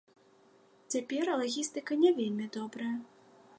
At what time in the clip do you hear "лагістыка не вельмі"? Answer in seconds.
1.41-2.45